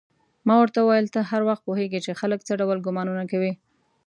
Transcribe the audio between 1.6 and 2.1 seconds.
پوهېږې